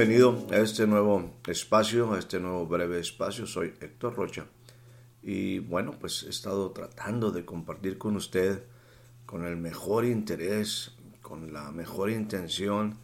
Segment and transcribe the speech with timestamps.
[0.00, 3.46] bienvenido a este nuevo espacio, a este nuevo breve espacio.
[3.46, 4.46] Soy Héctor Rocha
[5.22, 8.64] y bueno, pues he estado tratando de compartir con usted
[9.26, 12.96] con el mejor interés, con la mejor intención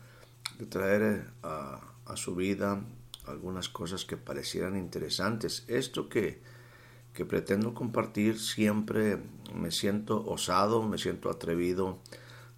[0.58, 2.82] de traer a, a su vida
[3.26, 5.66] algunas cosas que parecieran interesantes.
[5.68, 6.40] Esto que,
[7.12, 9.18] que pretendo compartir siempre
[9.54, 11.98] me siento osado, me siento atrevido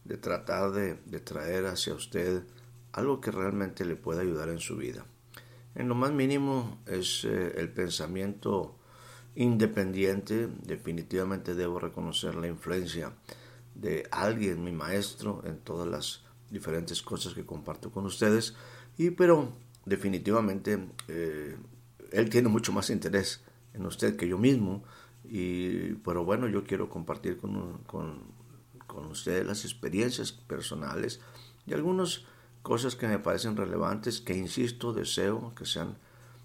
[0.04, 2.44] de tratar de, de traer hacia usted
[2.92, 5.06] algo que realmente le pueda ayudar en su vida.
[5.74, 8.76] En lo más mínimo es eh, el pensamiento
[9.34, 13.12] independiente, definitivamente debo reconocer la influencia
[13.74, 18.54] de alguien, mi maestro, en todas las diferentes cosas que comparto con ustedes,
[18.96, 19.52] y pero
[19.84, 21.56] definitivamente eh,
[22.10, 24.82] él tiene mucho más interés en usted que yo mismo,
[25.24, 28.22] y pero bueno, yo quiero compartir con, con,
[28.86, 31.20] con ustedes las experiencias personales
[31.66, 32.26] y algunos
[32.62, 35.96] cosas que me parecen relevantes, que insisto, deseo que sean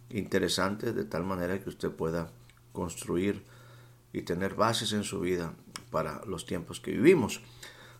[0.09, 2.31] interesantes de tal manera que usted pueda
[2.71, 3.43] construir
[4.11, 5.53] y tener bases en su vida
[5.91, 7.41] para los tiempos que vivimos.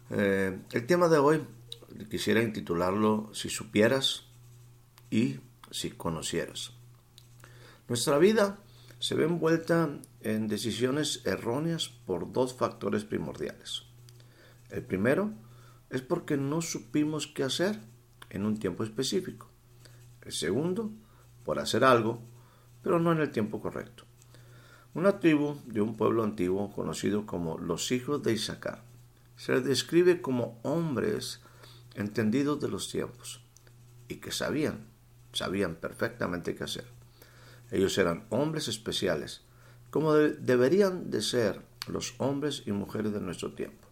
[0.09, 1.45] Eh, el tema de hoy
[2.09, 4.25] quisiera intitularlo Si supieras
[5.09, 5.39] y
[5.71, 6.71] si conocieras.
[7.87, 8.59] Nuestra vida
[8.99, 9.89] se ve envuelta
[10.21, 13.83] en decisiones erróneas por dos factores primordiales.
[14.69, 15.33] El primero
[15.89, 17.79] es porque no supimos qué hacer
[18.33, 19.49] en un tiempo específico.
[20.21, 20.91] El segundo,
[21.45, 22.21] por hacer algo,
[22.81, 24.03] pero no en el tiempo correcto.
[24.93, 28.83] Una tribu de un pueblo antiguo conocido como los hijos de Isaacar
[29.37, 31.41] se les describe como hombres
[31.95, 33.41] entendidos de los tiempos
[34.07, 34.85] y que sabían,
[35.31, 36.85] sabían perfectamente qué hacer.
[37.71, 39.41] Ellos eran hombres especiales,
[39.89, 43.87] como deberían de ser los hombres y mujeres de nuestro tiempo.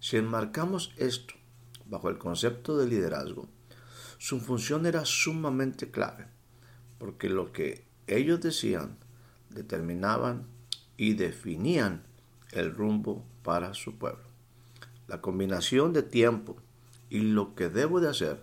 [0.00, 1.34] Si enmarcamos esto
[1.88, 3.48] bajo el concepto de liderazgo,
[4.18, 6.26] su función era sumamente clave,
[6.98, 8.98] porque lo que ellos decían
[9.50, 10.46] determinaban
[10.96, 12.02] y definían
[12.52, 14.24] el rumbo para su pueblo.
[15.06, 16.56] La combinación de tiempo
[17.08, 18.42] y lo que debo de hacer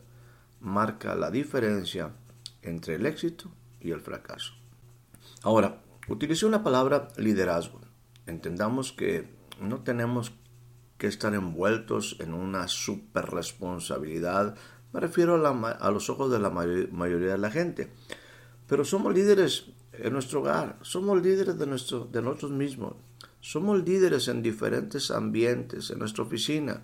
[0.60, 2.14] marca la diferencia
[2.62, 4.54] entre el éxito y el fracaso.
[5.44, 7.82] Ahora, utilicé una palabra liderazgo.
[8.26, 9.30] Entendamos que
[9.60, 10.32] no tenemos
[11.06, 14.56] que estar envueltos en una super responsabilidad.
[14.92, 17.92] Me refiero a, los ojos de la mayoría de la gente.
[18.66, 22.96] Pero somos líderes en nuestro hogar, somos líderes de, nuestro, de nosotros mismos,
[23.40, 26.82] somos líderes en diferentes ambientes, en nuestra oficina,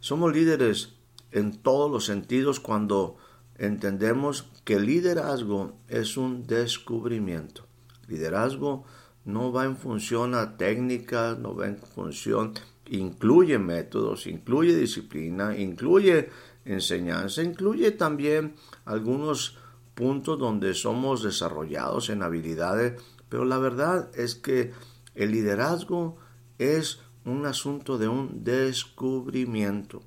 [0.00, 0.96] somos líderes
[1.32, 3.16] en todos los sentidos cuando
[3.56, 7.66] entendemos que liderazgo es un descubrimiento.
[8.08, 8.84] Liderazgo
[9.24, 12.52] no va en función a técnicas, no va en función
[12.88, 16.30] incluye métodos, incluye disciplina, incluye
[16.64, 19.58] enseñanza, incluye también algunos
[19.94, 24.72] puntos donde somos desarrollados en habilidades, pero la verdad es que
[25.14, 26.16] el liderazgo
[26.58, 30.02] es un asunto de un descubrimiento,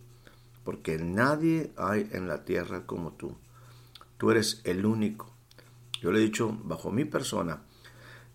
[0.63, 3.37] porque nadie hay en la tierra como tú.
[4.17, 5.33] Tú eres el único.
[6.01, 7.61] Yo le he dicho bajo mi persona,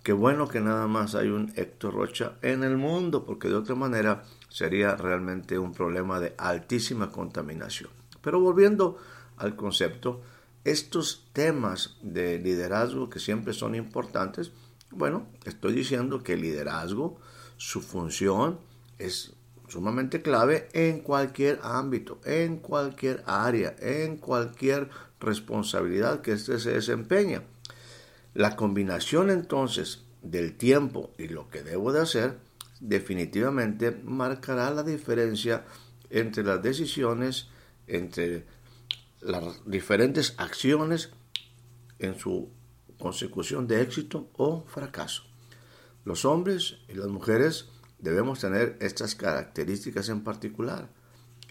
[0.02, 3.76] Qué bueno que nada más hay un Héctor Rocha en el mundo, porque de otra
[3.76, 7.90] manera sería realmente un problema de altísima contaminación.
[8.20, 8.98] Pero volviendo
[9.36, 10.20] al concepto,
[10.64, 14.50] estos temas de liderazgo que siempre son importantes,
[14.90, 17.20] bueno, estoy diciendo que el liderazgo,
[17.56, 18.58] su función
[18.98, 19.34] es
[19.68, 24.90] sumamente clave en cualquier ámbito, en cualquier área, en cualquier
[25.20, 27.44] responsabilidad que éste se desempeña.
[28.34, 32.38] La combinación entonces del tiempo y lo que debo de hacer
[32.80, 35.64] definitivamente marcará la diferencia
[36.10, 37.48] entre las decisiones,
[37.86, 38.46] entre
[39.20, 41.10] las diferentes acciones
[41.98, 42.50] en su
[42.98, 45.24] consecución de éxito o fracaso.
[46.04, 47.68] Los hombres y las mujeres
[47.98, 50.88] debemos tener estas características en particular,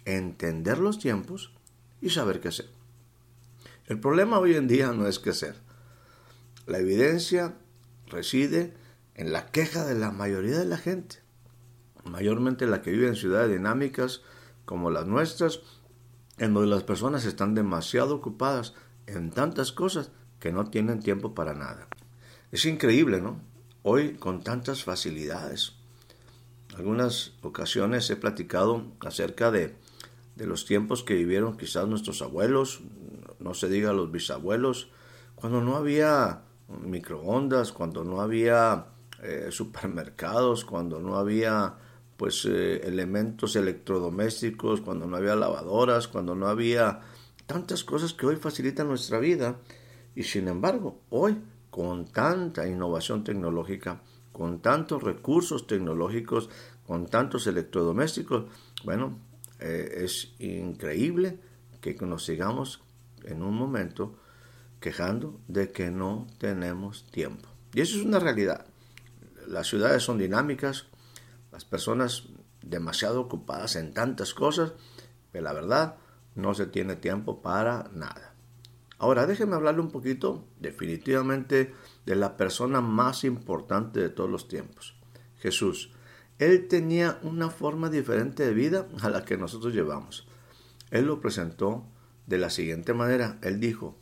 [0.06, 1.54] entender los tiempos
[2.02, 2.70] y saber qué hacer.
[3.86, 5.56] El problema hoy en día no es qué hacer,
[6.68, 7.56] la evidencia
[8.08, 8.74] reside
[9.16, 11.18] en la queja de la mayoría de la gente,
[12.04, 14.22] mayormente la que vive en ciudades dinámicas
[14.66, 15.62] como las nuestras,
[16.38, 18.74] en donde las personas están demasiado ocupadas
[19.08, 21.88] en tantas cosas que no tienen tiempo para nada.
[22.52, 23.40] Es increíble, ¿no?
[23.84, 25.74] Hoy con tantas facilidades.
[26.76, 29.76] Algunas ocasiones he platicado acerca de,
[30.36, 32.82] de los tiempos que vivieron quizás nuestros abuelos,
[33.40, 34.90] no se diga los bisabuelos,
[35.36, 36.44] cuando no había
[36.82, 38.86] microondas, cuando no había
[39.22, 41.76] eh, supermercados, cuando no había
[42.18, 47.00] pues eh, elementos electrodomésticos, cuando no había lavadoras, cuando no había
[47.46, 49.58] tantas cosas que hoy facilitan nuestra vida.
[50.16, 51.38] Y sin embargo, hoy
[51.70, 54.02] con tanta innovación tecnológica,
[54.32, 56.50] con tantos recursos tecnológicos,
[56.86, 58.46] con tantos electrodomésticos,
[58.84, 59.18] bueno,
[59.60, 61.40] eh, es increíble
[61.80, 62.82] que nos sigamos
[63.24, 64.16] en un momento
[64.82, 67.48] quejando de que no tenemos tiempo.
[67.74, 68.66] Y eso es una realidad.
[69.48, 70.88] Las ciudades son dinámicas,
[71.52, 72.28] las personas
[72.62, 74.74] demasiado ocupadas en tantas cosas,
[75.32, 75.96] que la verdad
[76.36, 78.34] no se tiene tiempo para nada.
[78.98, 81.74] Ahora déjenme hablarle un poquito definitivamente
[82.06, 84.96] de la persona más importante de todos los tiempos,
[85.38, 85.92] Jesús.
[86.40, 90.28] Él tenía una forma diferente de vida a la que nosotros llevamos.
[90.90, 91.86] Él lo presentó
[92.26, 93.38] de la siguiente manera.
[93.42, 94.01] Él dijo,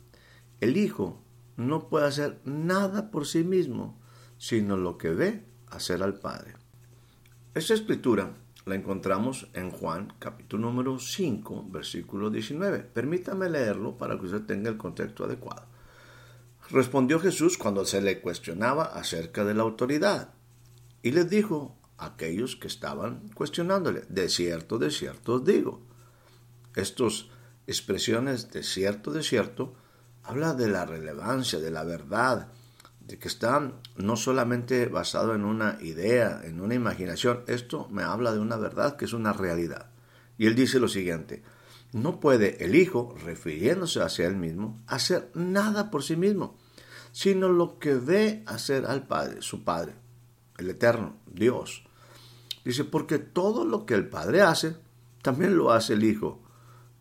[0.60, 1.22] el Hijo
[1.56, 3.98] no puede hacer nada por sí mismo,
[4.38, 6.54] sino lo que ve hacer al Padre.
[7.54, 8.34] Esta escritura
[8.66, 12.80] la encontramos en Juan capítulo número 5, versículo 19.
[12.80, 15.66] Permítame leerlo para que usted tenga el contexto adecuado.
[16.70, 20.34] Respondió Jesús cuando se le cuestionaba acerca de la autoridad
[21.02, 25.82] y les dijo a aquellos que estaban cuestionándole, de cierto, de cierto os digo.
[26.76, 27.26] Estas
[27.66, 29.74] expresiones de cierto, de cierto,
[30.22, 32.48] habla de la relevancia, de la verdad,
[33.00, 38.32] de que está no solamente basado en una idea, en una imaginación, esto me habla
[38.32, 39.90] de una verdad que es una realidad.
[40.38, 41.42] Y él dice lo siguiente,
[41.92, 46.56] no puede el Hijo, refiriéndose hacia él mismo, hacer nada por sí mismo,
[47.12, 49.94] sino lo que ve hacer al Padre, su Padre,
[50.58, 51.84] el Eterno, Dios.
[52.64, 54.76] Dice, porque todo lo que el Padre hace,
[55.22, 56.40] también lo hace el Hijo,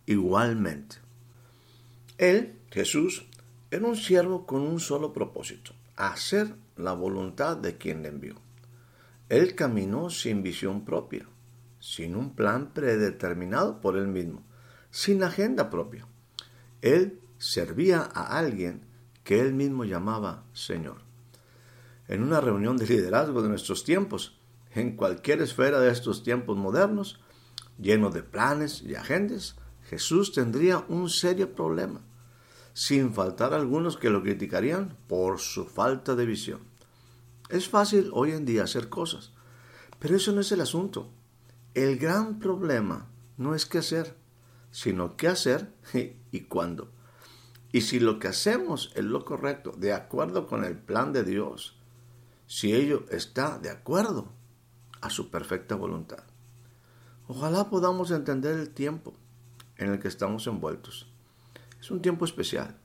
[0.05, 0.97] igualmente.
[2.17, 3.25] Él, Jesús,
[3.71, 8.35] era un siervo con un solo propósito, hacer la voluntad de quien le envió.
[9.27, 11.27] Él caminó sin visión propia,
[11.79, 14.43] sin un plan predeterminado por él mismo,
[14.91, 16.07] sin agenda propia.
[16.81, 18.81] Él servía a alguien
[19.23, 21.01] que él mismo llamaba Señor.
[22.07, 24.39] En una reunión de liderazgo de nuestros tiempos,
[24.73, 27.19] en cualquier esfera de estos tiempos modernos,
[27.79, 29.55] lleno de planes y agendas,
[29.89, 32.01] Jesús tendría un serio problema
[32.79, 36.61] sin faltar algunos que lo criticarían por su falta de visión.
[37.49, 39.33] Es fácil hoy en día hacer cosas,
[39.99, 41.09] pero eso no es el asunto.
[41.73, 44.15] El gran problema no es qué hacer,
[44.71, 45.73] sino qué hacer
[46.31, 46.89] y cuándo.
[47.73, 51.75] Y si lo que hacemos es lo correcto, de acuerdo con el plan de Dios,
[52.47, 54.29] si ello está de acuerdo
[55.01, 56.23] a su perfecta voluntad.
[57.27, 59.13] Ojalá podamos entender el tiempo
[59.75, 61.08] en el que estamos envueltos.
[61.79, 62.77] Es un tiempo especial.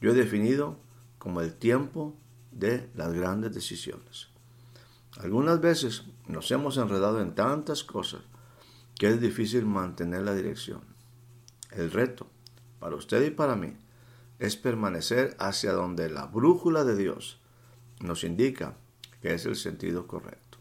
[0.00, 0.78] Yo he definido
[1.18, 2.16] como el tiempo
[2.50, 4.28] de las grandes decisiones.
[5.18, 8.22] Algunas veces nos hemos enredado en tantas cosas
[8.96, 10.82] que es difícil mantener la dirección.
[11.70, 12.26] El reto,
[12.78, 13.76] para usted y para mí,
[14.38, 17.40] es permanecer hacia donde la brújula de Dios
[18.00, 18.76] nos indica
[19.20, 20.58] que es el sentido correcto.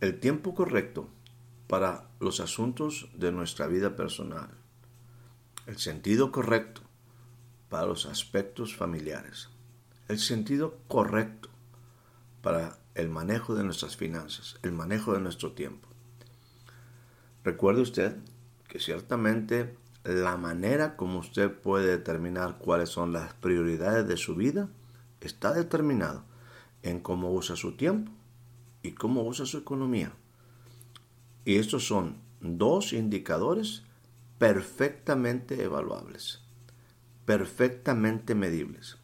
[0.00, 1.08] El tiempo correcto
[1.66, 4.50] para los asuntos de nuestra vida personal
[5.68, 6.80] el sentido correcto
[7.68, 9.50] para los aspectos familiares,
[10.08, 11.50] el sentido correcto
[12.40, 15.86] para el manejo de nuestras finanzas, el manejo de nuestro tiempo.
[17.44, 18.16] Recuerde usted
[18.66, 24.70] que ciertamente la manera como usted puede determinar cuáles son las prioridades de su vida
[25.20, 26.24] está determinado
[26.82, 28.10] en cómo usa su tiempo
[28.82, 30.14] y cómo usa su economía.
[31.44, 33.82] Y estos son dos indicadores
[34.38, 36.40] perfectamente evaluables,
[37.24, 38.96] perfectamente medibles.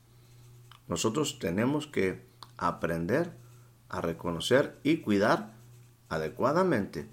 [0.86, 2.26] Nosotros tenemos que
[2.56, 3.32] aprender
[3.88, 5.54] a reconocer y cuidar
[6.08, 7.08] adecuadamente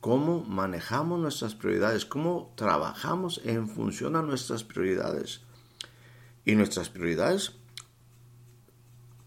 [0.00, 5.40] cómo manejamos nuestras prioridades, cómo trabajamos en función a nuestras prioridades.
[6.44, 7.56] Y nuestras prioridades,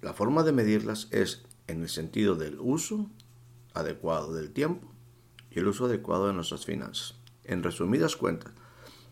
[0.01, 3.09] la forma de medirlas es en el sentido del uso
[3.73, 4.93] adecuado del tiempo
[5.49, 7.15] y el uso adecuado de nuestras finanzas.
[7.47, 8.51] En resumidas cuentas,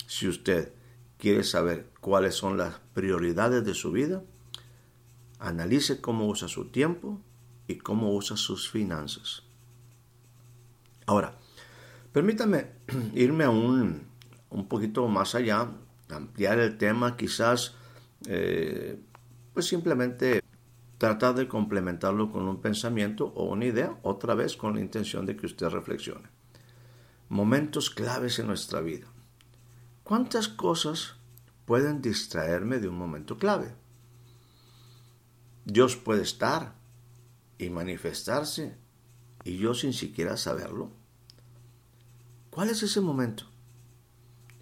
[0.08, 0.74] si usted
[1.18, 4.24] quiere saber cuáles son las prioridades de su vida,
[5.40, 7.22] analice cómo usa su tiempo
[7.66, 9.44] y cómo usa sus finanzas.
[11.06, 11.38] Ahora,
[12.12, 12.72] permítame
[13.16, 14.04] irme a un,
[14.50, 15.72] un poquito más allá,
[16.10, 17.76] ampliar el tema, quizás,
[18.28, 19.00] eh,
[19.54, 20.44] pues simplemente
[20.98, 25.38] tratar de complementarlo con un pensamiento o una idea, otra vez con la intención de
[25.38, 26.35] que usted reflexione
[27.30, 29.08] momentos claves en nuestra vida.
[30.04, 31.16] ¿Cuántas cosas
[31.66, 33.74] pueden distraerme de un momento clave?
[35.66, 36.76] Dios puede estar
[37.58, 38.78] y manifestarse
[39.44, 40.92] y yo sin siquiera saberlo.
[42.52, 43.46] ¿Cuál es ese momento?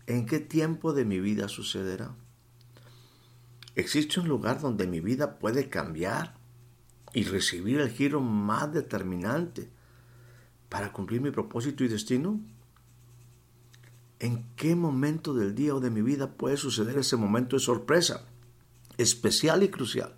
[0.07, 2.15] ¿En qué tiempo de mi vida sucederá?
[3.75, 6.35] ¿Existe un lugar donde mi vida puede cambiar
[7.13, 9.69] y recibir el giro más determinante
[10.73, 12.41] para cumplir mi propósito y destino?
[14.17, 18.25] ¿En qué momento del día o de mi vida puede suceder ese momento de sorpresa,
[18.97, 20.15] especial y crucial,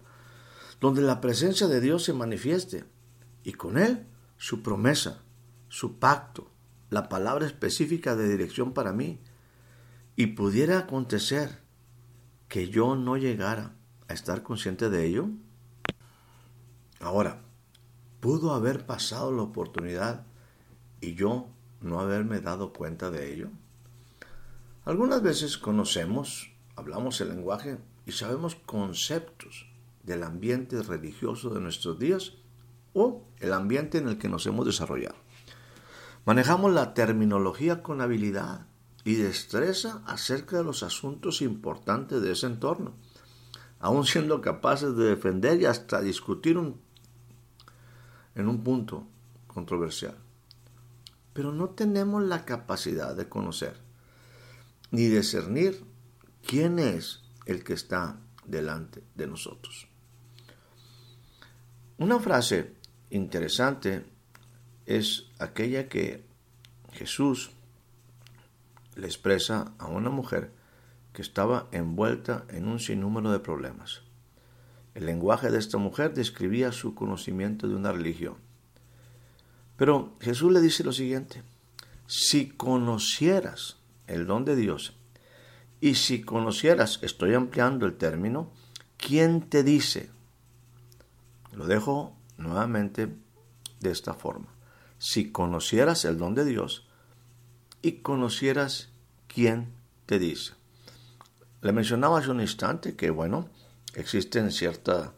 [0.79, 2.85] donde la presencia de Dios se manifieste
[3.43, 4.07] y con Él
[4.38, 5.24] su promesa,
[5.67, 6.50] su pacto,
[6.89, 9.19] la palabra específica de dirección para mí,
[10.15, 11.63] y pudiera acontecer
[12.47, 13.75] que yo no llegara
[14.07, 15.27] a estar consciente de ello?
[17.01, 17.41] Ahora,
[18.21, 20.25] pudo haber pasado la oportunidad
[21.05, 21.47] y yo
[21.81, 23.50] no haberme dado cuenta de ello.
[24.85, 29.67] Algunas veces conocemos, hablamos el lenguaje y sabemos conceptos
[30.03, 32.33] del ambiente religioso de nuestros días
[32.93, 35.15] o el ambiente en el que nos hemos desarrollado.
[36.25, 38.65] Manejamos la terminología con habilidad
[39.03, 42.93] y destreza acerca de los asuntos importantes de ese entorno,
[43.79, 46.57] aún siendo capaces de defender y hasta discutir
[48.33, 49.05] en un punto
[49.45, 50.25] controversial.
[51.36, 53.75] Pero no tenemos la capacidad de conocer
[54.92, 55.84] ni discernir
[56.48, 59.89] quién es el que está delante de nosotros.
[61.98, 62.75] Una frase
[63.10, 64.06] interesante
[64.86, 66.25] es aquella que
[66.94, 67.51] Jesús
[68.96, 70.54] le expresa a una mujer
[71.12, 74.04] que estaba envuelta en un sinnúmero de problemas.
[74.94, 78.45] El lenguaje de esta mujer describía su conocimiento de una religión.
[79.77, 81.44] Pero Jesús le dice lo siguiente,
[82.08, 83.77] si conocieras
[84.08, 84.94] el don de Dios,
[85.82, 88.51] y si conocieras, estoy ampliando el término,
[88.98, 90.10] ¿quién te dice?
[91.51, 93.15] Lo dejo nuevamente
[93.82, 94.48] de esta forma.
[94.98, 96.88] Si conocieras el don de Dios
[97.82, 98.89] y conocieras
[99.27, 99.74] quién
[100.05, 100.53] te dice.
[101.62, 103.50] Le mencionaba hace un instante que, bueno,
[103.94, 105.12] existen ciertas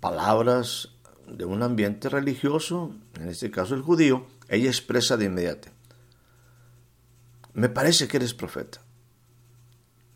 [0.00, 0.90] palabras
[1.36, 5.68] de un ambiente religioso, en este caso el judío, ella expresa de inmediato,
[7.52, 8.80] me parece que eres profeta.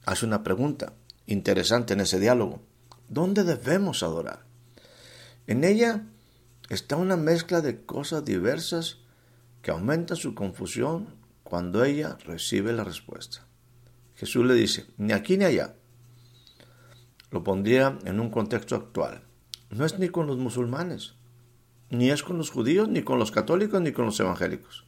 [0.07, 0.93] Hace una pregunta
[1.27, 2.63] interesante en ese diálogo.
[3.09, 4.45] ¿Dónde debemos adorar?
[5.47, 6.05] En ella
[6.69, 8.99] está una mezcla de cosas diversas
[9.63, 11.09] que aumenta su confusión
[11.43, 13.47] cuando ella recibe la respuesta.
[14.15, 15.75] Jesús le dice, ni aquí ni allá.
[17.31, 19.23] Lo pondría en un contexto actual.
[19.71, 21.15] No es ni con los musulmanes,
[21.91, 24.85] ni es con los judíos, ni con los católicos, ni con los evangélicos.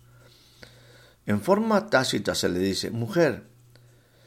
[1.27, 3.49] En forma tácita se le dice, mujer,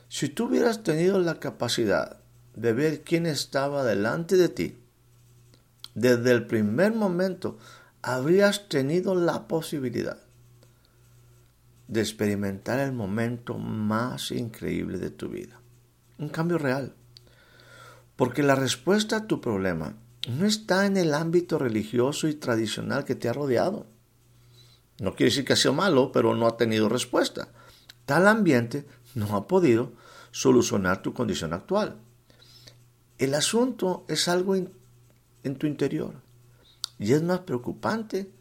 [0.09, 2.19] si tú hubieras tenido la capacidad
[2.55, 4.77] de ver quién estaba delante de ti,
[5.95, 7.57] desde el primer momento
[8.01, 10.17] habrías tenido la posibilidad
[11.87, 15.59] de experimentar el momento más increíble de tu vida.
[16.17, 16.93] Un cambio real.
[18.15, 19.95] Porque la respuesta a tu problema
[20.27, 23.87] no está en el ámbito religioso y tradicional que te ha rodeado
[24.99, 27.49] no quiere decir que sea malo, pero no ha tenido respuesta.
[28.05, 28.85] Tal ambiente
[29.15, 29.93] no ha podido
[30.31, 31.97] solucionar tu condición actual.
[33.17, 36.15] El asunto es algo en tu interior
[36.97, 38.31] y es más preocupante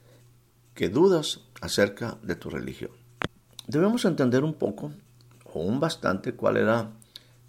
[0.75, 2.91] que dudas acerca de tu religión.
[3.67, 4.93] Debemos entender un poco
[5.53, 6.93] o un bastante cuál era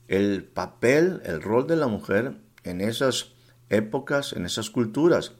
[0.07, 3.31] el papel, el rol de la mujer en esas
[3.69, 5.33] épocas, en esas culturas.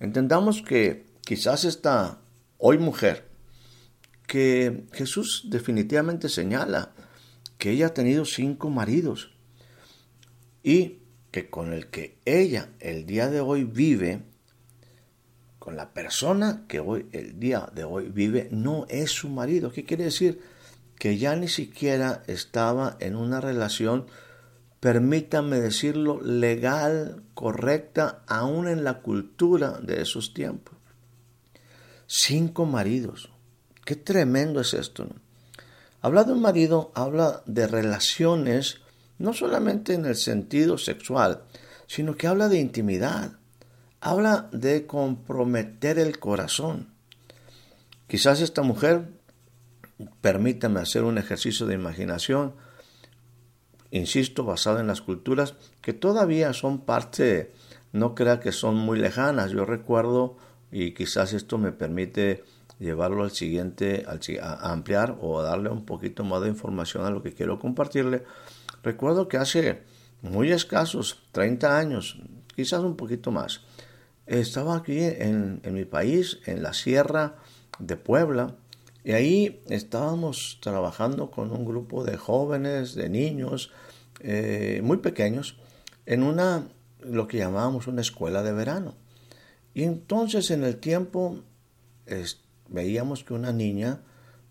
[0.00, 2.20] Entendamos que quizás esta
[2.58, 3.28] hoy mujer,
[4.26, 6.92] que Jesús definitivamente señala
[7.58, 9.32] que ella ha tenido cinco maridos
[10.62, 14.22] y que con el que ella el día de hoy vive,
[15.58, 19.72] con la persona que hoy el día de hoy vive, no es su marido.
[19.72, 20.40] ¿Qué quiere decir?
[20.98, 24.06] Que ya ni siquiera estaba en una relación,
[24.82, 30.82] permítanme decirlo, legal, correcta, aún en la cultura de esos tiempos
[32.14, 33.30] cinco maridos.
[33.86, 35.06] Qué tremendo es esto.
[36.02, 38.82] Habla de un marido, habla de relaciones,
[39.18, 41.44] no solamente en el sentido sexual,
[41.86, 43.32] sino que habla de intimidad,
[44.02, 46.92] habla de comprometer el corazón.
[48.08, 49.08] Quizás esta mujer,
[50.20, 52.54] permítame hacer un ejercicio de imaginación,
[53.92, 57.52] insisto, basado en las culturas que todavía son parte,
[57.92, 59.52] no crea que son muy lejanas.
[59.52, 60.36] Yo recuerdo
[60.72, 62.42] y quizás esto me permite
[62.80, 64.06] llevarlo al siguiente,
[64.40, 68.24] a ampliar o a darle un poquito más de información a lo que quiero compartirle.
[68.82, 69.82] Recuerdo que hace
[70.22, 72.18] muy escasos 30 años,
[72.56, 73.60] quizás un poquito más,
[74.26, 77.36] estaba aquí en mi país, en la sierra
[77.78, 78.56] de Puebla,
[79.04, 83.70] Y ahí estábamos trabajando con un grupo de jóvenes, de niños,
[84.20, 85.56] eh, muy pequeños,
[86.06, 86.68] en una,
[87.00, 88.94] lo que llamábamos una escuela de verano.
[89.74, 91.38] Y entonces en el tiempo
[92.68, 94.00] veíamos que una niña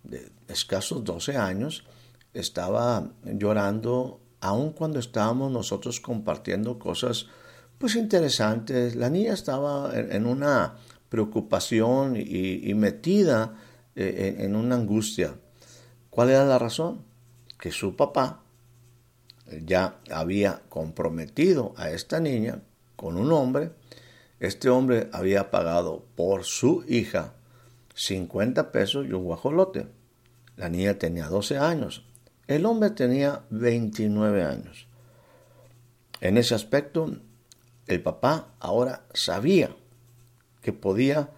[0.04, 1.86] de escasos 12 años
[2.34, 7.28] estaba llorando aun cuando estábamos nosotros compartiendo cosas
[7.78, 8.96] pues interesantes.
[8.96, 10.76] La niña estaba en, una
[11.10, 13.56] preocupación y, metida
[13.96, 15.36] eh, en, una angustia.
[16.10, 17.04] ¿Cuál era la razón?
[17.60, 18.44] Que su papá
[19.66, 22.62] ya había comprometido a esta niña
[22.96, 23.72] con un hombre.
[24.40, 27.34] Este hombre había pagado por su hija
[27.96, 29.88] 50 pesos y un guajolote.
[30.56, 32.06] La niña tenía 12 años.
[32.48, 34.88] El hombre tenía 29 años.
[36.22, 37.18] En ese aspecto,
[37.88, 39.76] el papá ahora sabía
[40.62, 41.30] que podía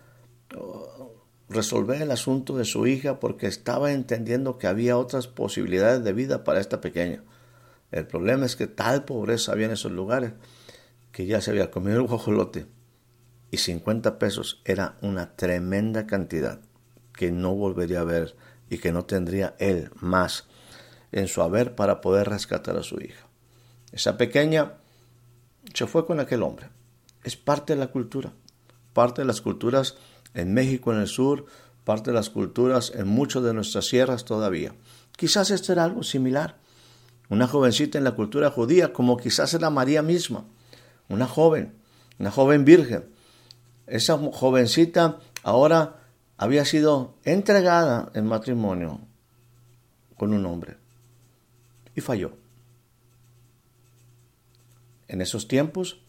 [1.53, 6.43] resolver el asunto de su hija porque estaba entendiendo que había otras posibilidades de vida
[6.43, 7.23] para esta pequeña.
[7.91, 10.33] El problema es que tal pobreza había en esos lugares
[11.11, 12.65] que ya se había comido el guajolote
[13.51, 16.59] y 50 pesos era una tremenda cantidad
[17.13, 18.35] que no volvería a ver
[18.69, 20.47] y que no tendría él más
[21.11, 23.27] en su haber para poder rescatar a su hija.
[23.91, 24.73] Esa pequeña
[25.71, 26.69] se fue con aquel hombre.
[27.23, 28.33] Es parte de la cultura,
[28.93, 29.97] parte de las culturas
[30.33, 31.45] en México en el sur,
[31.83, 34.73] parte de las culturas en muchas de nuestras sierras todavía.
[35.15, 36.57] Quizás esto era algo similar.
[37.29, 40.45] Una jovencita en la cultura judía, como quizás era María misma,
[41.09, 41.73] una joven,
[42.19, 43.05] una joven virgen.
[43.87, 45.97] Esa jovencita ahora
[46.37, 48.99] había sido entregada en matrimonio
[50.17, 50.77] con un hombre
[51.95, 52.31] y falló.
[55.07, 55.99] En esos tiempos,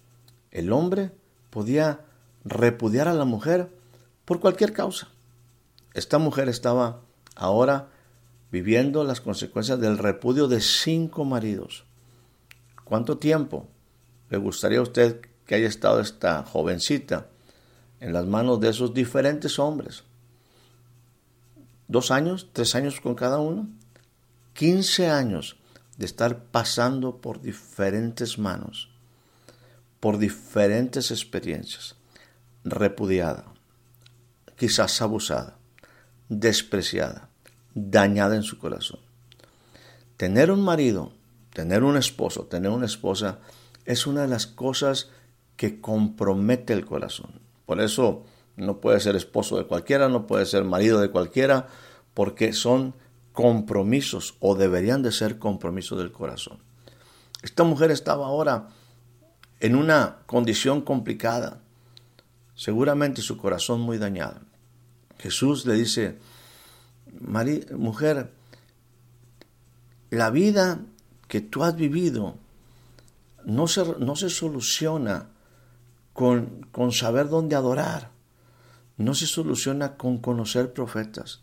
[0.51, 1.11] el hombre
[1.51, 2.01] podía
[2.45, 3.69] repudiar a la mujer
[4.25, 5.09] por cualquier causa.
[5.93, 7.01] Esta mujer estaba
[7.37, 7.89] ahora
[8.51, 11.85] viviendo las consecuencias del repudio de cinco maridos.
[12.85, 13.69] ¿Cuánto tiempo
[14.31, 17.29] le gustaría a usted que haya estado esta jovencita
[18.01, 20.05] en las manos de esos diferentes hombres?
[21.89, 22.49] ¿Dos años?
[22.53, 23.69] ¿Tres años con cada uno?
[24.53, 25.57] ¿Quince años
[25.97, 28.89] de estar pasando por diferentes manos,
[30.01, 31.97] por diferentes experiencias,
[32.65, 33.54] repudiada,
[34.57, 35.57] quizás abusada,
[36.29, 37.29] despreciada,
[37.75, 39.01] dañada en su corazón.
[40.17, 41.13] Tener un marido,
[41.53, 43.39] tener un esposo, tener una esposa,
[43.85, 45.11] es una de las cosas
[45.57, 47.41] que compromete el corazón.
[47.67, 48.25] Por eso
[48.57, 51.69] no puede ser esposo de cualquiera, no puede ser marido de cualquiera,
[52.15, 52.95] porque son
[53.33, 56.59] compromisos o deberían de ser compromisos del corazón.
[57.43, 58.69] Esta mujer estaba ahora
[59.61, 61.61] en una condición complicada,
[62.55, 64.41] seguramente su corazón muy dañado.
[65.19, 66.19] Jesús le dice,
[67.77, 68.33] mujer,
[70.11, 70.81] la vida
[71.29, 72.37] que tú has vivido
[73.45, 75.29] no se, no se soluciona
[76.13, 78.11] con, con saber dónde adorar,
[78.97, 81.41] no se soluciona con conocer profetas,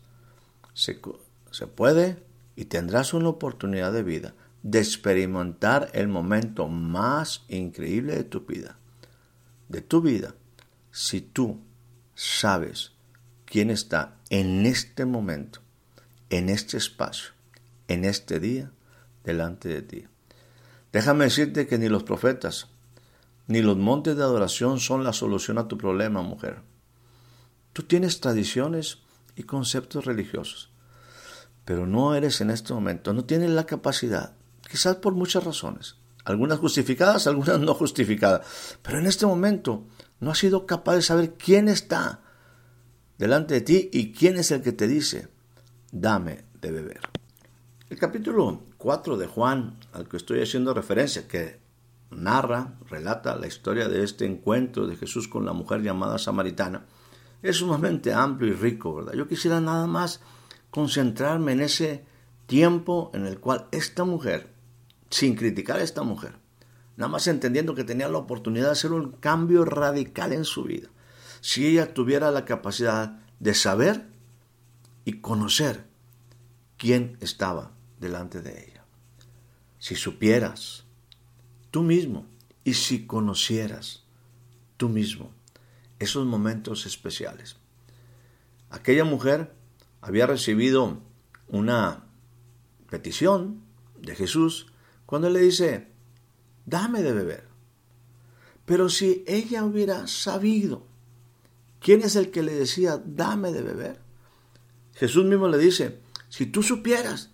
[0.72, 1.00] se,
[1.50, 2.22] se puede
[2.56, 8.78] y tendrás una oportunidad de vida de experimentar el momento más increíble de tu vida,
[9.68, 10.34] de tu vida,
[10.92, 11.60] si tú
[12.14, 12.92] sabes
[13.44, 15.60] quién está en este momento,
[16.30, 17.32] en este espacio,
[17.88, 18.70] en este día,
[19.24, 20.04] delante de ti.
[20.92, 22.68] Déjame decirte que ni los profetas,
[23.48, 26.60] ni los montes de adoración son la solución a tu problema, mujer.
[27.72, 28.98] Tú tienes tradiciones
[29.34, 30.72] y conceptos religiosos
[31.64, 34.34] pero no eres en este momento, no tienes la capacidad,
[34.68, 38.46] quizás por muchas razones, algunas justificadas, algunas no justificadas,
[38.82, 39.86] pero en este momento
[40.22, 42.20] no has sido capaz de saber quién está
[43.18, 45.28] delante de ti y quién es el que te dice,
[45.90, 47.00] dame de beber.
[47.90, 51.58] El capítulo 4 de Juan, al que estoy haciendo referencia, que
[52.12, 56.86] narra, relata la historia de este encuentro de Jesús con la mujer llamada samaritana,
[57.42, 59.14] es sumamente amplio y rico, ¿verdad?
[59.14, 60.20] Yo quisiera nada más
[60.70, 62.04] concentrarme en ese
[62.46, 64.54] tiempo en el cual esta mujer,
[65.10, 66.41] sin criticar a esta mujer,
[66.96, 70.88] nada más entendiendo que tenía la oportunidad de hacer un cambio radical en su vida,
[71.40, 74.06] si ella tuviera la capacidad de saber
[75.04, 75.84] y conocer
[76.76, 78.84] quién estaba delante de ella.
[79.78, 80.84] Si supieras
[81.70, 82.26] tú mismo
[82.64, 84.04] y si conocieras
[84.76, 85.30] tú mismo
[85.98, 87.56] esos momentos especiales.
[88.70, 89.54] Aquella mujer
[90.00, 90.98] había recibido
[91.48, 92.04] una
[92.90, 93.62] petición
[94.00, 94.66] de Jesús
[95.06, 95.91] cuando le dice,
[96.66, 97.48] dame de beber.
[98.64, 100.86] Pero si ella hubiera sabido
[101.80, 104.00] quién es el que le decía, dame de beber,
[104.94, 107.30] Jesús mismo le dice, si tú supieras,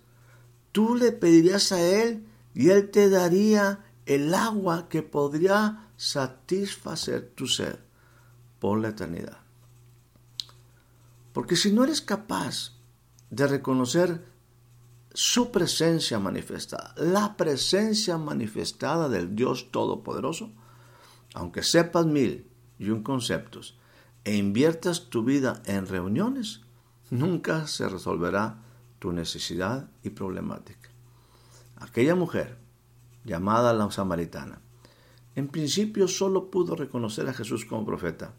[0.71, 7.47] tú le pedirías a Él y Él te daría el agua que podría satisfacer tu
[7.47, 7.77] sed
[8.59, 9.37] por la eternidad.
[11.33, 12.73] Porque si no eres capaz
[13.29, 14.25] de reconocer
[15.13, 20.51] su presencia manifestada, la presencia manifestada del Dios Todopoderoso,
[21.33, 23.77] aunque sepas mil y un conceptos
[24.23, 26.61] e inviertas tu vida en reuniones,
[27.09, 28.61] nunca se resolverá
[28.99, 30.89] tu necesidad y problemática.
[31.77, 32.57] Aquella mujer,
[33.23, 34.61] llamada la samaritana,
[35.35, 38.33] en principio solo pudo reconocer a Jesús como profeta,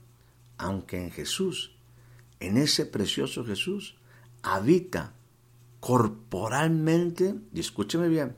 [0.58, 1.74] aunque en Jesús,
[2.38, 3.96] en ese precioso Jesús,
[4.42, 5.14] habita
[5.80, 8.36] corporalmente, y escúcheme bien,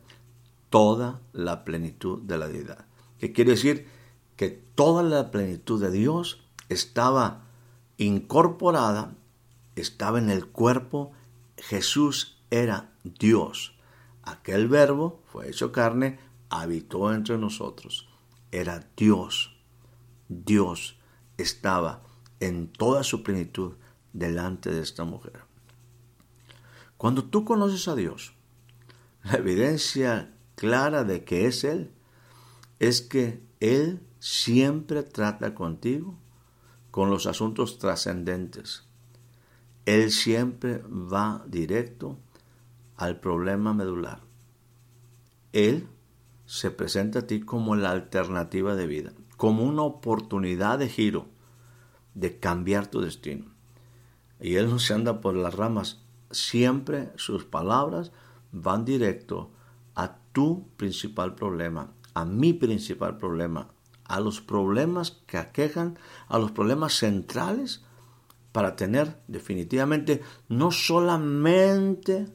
[0.71, 2.87] toda la plenitud de la deidad.
[3.19, 3.89] ¿Qué quiere decir?
[4.37, 7.45] Que toda la plenitud de Dios estaba
[7.99, 9.15] incorporada,
[9.77, 11.13] estaba en el cuerpo,
[11.57, 13.75] Jesús era Dios.
[14.23, 18.09] Aquel verbo fue hecho carne, habitó entre nosotros.
[18.51, 19.57] Era Dios.
[20.29, 20.97] Dios
[21.39, 22.03] estaba
[22.41, 23.75] en toda su plenitud
[24.13, 25.52] delante de esta mujer.
[27.03, 28.33] Cuando tú conoces a Dios,
[29.25, 31.91] la evidencia clara de que es Él
[32.79, 36.17] es que Él siempre trata contigo
[36.93, 38.85] con los asuntos trascendentes.
[39.85, 42.21] Él siempre va directo
[42.97, 44.21] al problema medular.
[45.53, 45.89] Él
[46.47, 51.27] se presenta a ti como la alternativa de vida, como una oportunidad de giro,
[52.15, 53.47] de cambiar tu destino.
[54.41, 56.02] Y Él no se anda por las ramas
[56.33, 58.13] siempre sus palabras
[58.51, 59.51] van directo
[59.95, 63.69] a tu principal problema, a mi principal problema,
[64.05, 67.85] a los problemas que aquejan, a los problemas centrales
[68.53, 72.29] para tener definitivamente no solamente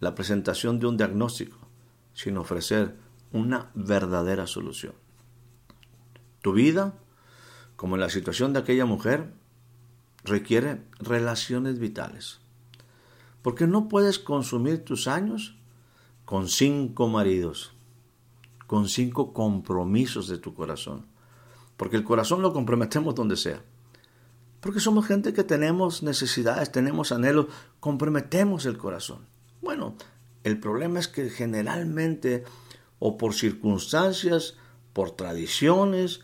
[0.00, 1.56] la presentación de un diagnóstico,
[2.12, 2.96] sino ofrecer
[3.32, 4.94] una verdadera solución.
[6.42, 6.94] Tu vida,
[7.76, 9.32] como en la situación de aquella mujer,
[10.24, 12.41] requiere relaciones vitales.
[13.42, 15.56] Porque no puedes consumir tus años
[16.24, 17.72] con cinco maridos,
[18.66, 21.06] con cinco compromisos de tu corazón.
[21.76, 23.62] Porque el corazón lo comprometemos donde sea.
[24.60, 27.46] Porque somos gente que tenemos necesidades, tenemos anhelos,
[27.80, 29.26] comprometemos el corazón.
[29.60, 29.96] Bueno,
[30.44, 32.44] el problema es que generalmente
[33.00, 34.56] o por circunstancias,
[34.92, 36.20] por tradiciones,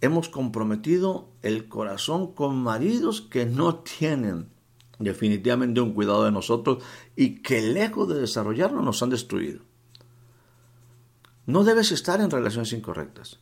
[0.00, 4.48] hemos comprometido el corazón con maridos que no tienen
[5.00, 6.84] definitivamente un cuidado de nosotros
[7.16, 9.62] y que lejos de desarrollarlo nos han destruido.
[11.46, 13.40] No debes estar en relaciones incorrectas.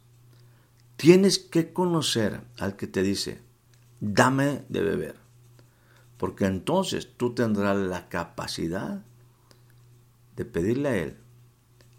[0.97, 3.43] Tienes que conocer al que te dice,
[4.01, 5.17] dame de beber,
[6.17, 9.05] porque entonces tú tendrás la capacidad
[10.37, 11.17] de pedirle a Él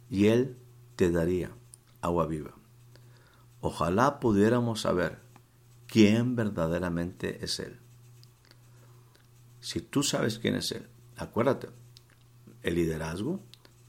[0.10, 0.58] y Él
[0.96, 1.52] te daría
[2.02, 2.56] agua viva.
[3.62, 5.20] Ojalá pudiéramos saber
[5.86, 7.80] quién verdaderamente es Él.
[9.60, 11.70] Si tú sabes quién es Él, acuérdate,
[12.64, 13.42] el liderazgo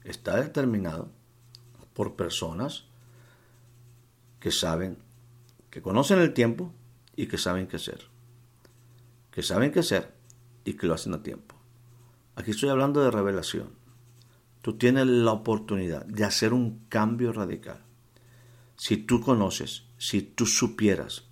[0.03, 1.11] está determinado
[1.93, 2.85] por personas
[4.39, 4.97] que saben,
[5.69, 6.73] que conocen el tiempo
[7.15, 8.07] y que saben qué hacer.
[9.31, 10.13] Que saben qué hacer
[10.65, 11.55] y que lo hacen a tiempo.
[12.35, 13.69] Aquí estoy hablando de revelación.
[14.61, 17.83] Tú tienes la oportunidad de hacer un cambio radical.
[18.75, 21.25] Si tú conoces, si tú supieras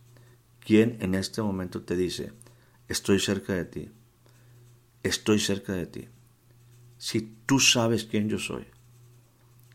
[0.59, 2.33] quién en este momento te dice,
[2.87, 3.91] estoy cerca de ti,
[5.03, 6.07] estoy cerca de ti.
[6.97, 8.67] Si tú sabes quién yo soy,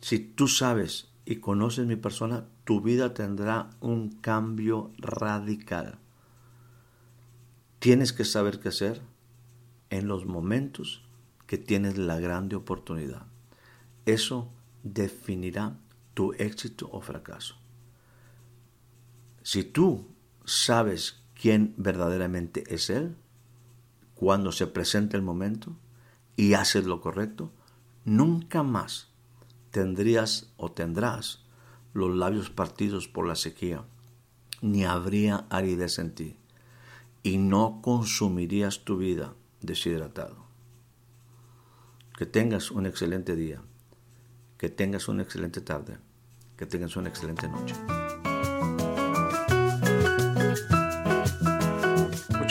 [0.01, 5.99] si tú sabes y conoces mi persona, tu vida tendrá un cambio radical.
[7.79, 9.03] Tienes que saber qué hacer
[9.91, 11.03] en los momentos
[11.47, 13.27] que tienes la grande oportunidad.
[14.07, 14.51] Eso
[14.83, 15.79] definirá
[16.15, 17.57] tu éxito o fracaso.
[19.43, 20.07] Si tú
[20.45, 23.17] sabes quién verdaderamente es Él,
[24.25, 25.77] cuando se presente el momento
[26.35, 27.53] y haces lo correcto,
[28.07, 29.11] nunca más
[29.71, 31.45] tendrías o tendrás
[31.93, 33.85] los labios partidos por la sequía,
[34.63, 36.39] ni habría aridez en ti,
[37.23, 40.47] y no consumirías tu vida deshidratado.
[42.17, 43.61] Que tengas un excelente día,
[44.57, 45.99] que tengas una excelente tarde,
[46.57, 47.75] que tengas una excelente noche.